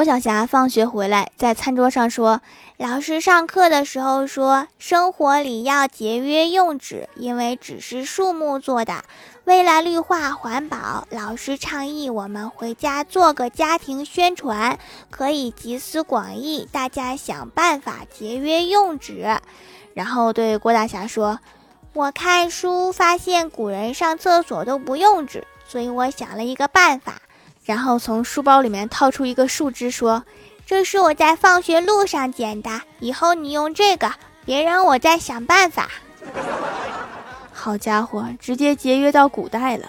[0.00, 2.40] 郭晓霞放学回来，在餐桌上说
[2.78, 9.04] ：“老师上课的时候说，生活里要节约用纸，因为纸是树木做的。
[9.44, 14.78] 为了绿化环保，老师倡议我们回家做个家庭宣传，
[15.10, 19.26] 可以集思广益，大家想办法节约用纸。”
[19.92, 21.40] 然后对郭大侠说
[21.92, 27.20] ：“我看书发现古人上厕所都不用纸，所以我想了一个办法。”
[27.64, 30.24] 然后从书包里面掏出一个树枝，说
[30.66, 34.12] ：“这是我在放学路上捡的，以后你用这个，
[34.44, 35.88] 别让我再想办法。”
[37.52, 39.86] 好家伙，直接节约到古代了。